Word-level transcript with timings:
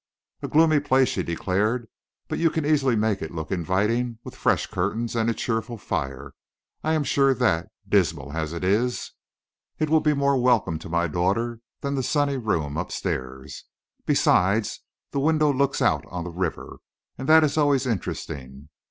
"A 0.41 0.47
gloomy 0.47 0.79
place!" 0.79 1.09
she 1.09 1.21
declared; 1.21 1.87
"but 2.27 2.39
you 2.39 2.49
can 2.49 2.65
easily 2.65 2.95
make 2.95 3.21
it 3.21 3.35
look 3.35 3.51
inviting 3.51 4.17
with 4.23 4.35
fresh 4.35 4.65
curtains 4.65 5.15
and 5.15 5.29
a 5.29 5.33
cheerful 5.35 5.77
fire. 5.77 6.33
I 6.83 6.93
am 6.93 7.03
sure 7.03 7.35
that, 7.35 7.67
dismal 7.87 8.33
as 8.33 8.51
it 8.51 8.63
is, 8.63 9.11
it 9.77 9.91
will 9.91 9.99
be 10.01 10.15
more 10.15 10.41
welcome 10.41 10.79
to 10.79 10.89
my 10.89 11.07
daughter 11.07 11.59
than 11.81 11.93
the 11.93 12.01
sunny 12.01 12.37
room 12.37 12.77
up 12.79 12.91
stairs. 12.91 13.65
Besides, 14.07 14.79
the 15.11 15.19
window 15.19 15.53
looks 15.53 15.83
out 15.83 16.03
on 16.07 16.23
the 16.23 16.31
river, 16.31 16.77
and 17.19 17.29
that 17.29 17.43
is 17.43 17.55
always 17.55 17.85
interesting. 17.85 18.69